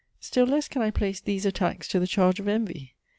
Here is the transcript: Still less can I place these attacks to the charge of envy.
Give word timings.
Still 0.19 0.47
less 0.47 0.67
can 0.67 0.81
I 0.81 0.89
place 0.89 1.19
these 1.21 1.45
attacks 1.45 1.87
to 1.89 1.99
the 1.99 2.07
charge 2.07 2.39
of 2.39 2.47
envy. 2.47 2.95